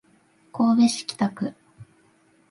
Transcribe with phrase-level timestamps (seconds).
[0.51, 1.53] 神戸市北区